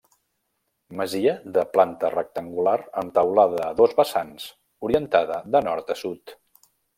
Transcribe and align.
Masia 1.01 1.33
de 1.57 1.65
planta 1.75 2.09
rectangular 2.13 2.75
amb 3.03 3.13
teulada 3.19 3.61
a 3.67 3.69
dos 3.83 3.93
vessants, 4.01 4.49
orientada 4.89 5.39
de 5.57 5.63
nord 5.69 5.95
a 5.97 6.01
sud. 6.01 6.35